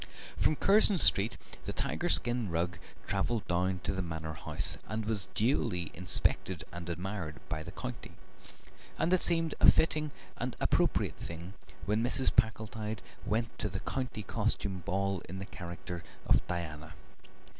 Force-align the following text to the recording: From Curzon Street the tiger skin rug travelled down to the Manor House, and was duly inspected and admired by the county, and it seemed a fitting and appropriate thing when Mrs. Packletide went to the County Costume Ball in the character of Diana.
From 0.35 0.55
Curzon 0.55 0.97
Street 0.97 1.37
the 1.65 1.73
tiger 1.73 2.09
skin 2.09 2.49
rug 2.49 2.79
travelled 3.05 3.47
down 3.47 3.81
to 3.83 3.93
the 3.93 4.01
Manor 4.01 4.33
House, 4.33 4.79
and 4.87 5.05
was 5.05 5.27
duly 5.35 5.91
inspected 5.93 6.63
and 6.71 6.89
admired 6.89 7.35
by 7.49 7.61
the 7.61 7.71
county, 7.71 8.13
and 8.97 9.13
it 9.13 9.21
seemed 9.21 9.53
a 9.59 9.69
fitting 9.69 10.09
and 10.37 10.55
appropriate 10.59 11.17
thing 11.17 11.53
when 11.85 12.01
Mrs. 12.01 12.35
Packletide 12.35 13.03
went 13.27 13.55
to 13.59 13.69
the 13.69 13.81
County 13.81 14.23
Costume 14.23 14.79
Ball 14.87 15.21
in 15.29 15.37
the 15.37 15.45
character 15.45 16.03
of 16.25 16.47
Diana. 16.47 16.95